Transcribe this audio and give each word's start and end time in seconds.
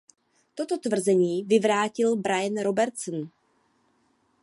Toto 0.55 0.77
tvrzení 0.77 1.43
vyvrátil 1.43 2.15
Brian 2.15 2.57
Robertson. 2.63 3.29